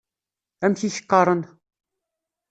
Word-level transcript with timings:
Amek 0.65 0.81
i 0.87 0.89
k-qqaṛen? 0.95 1.41